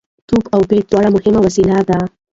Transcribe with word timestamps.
توپ 0.27 0.43
او 0.55 0.61
بېټ 0.69 0.85
دواړه 0.91 1.09
مهم 1.15 1.35
وسایل 1.45 1.79
دي. 1.89 1.99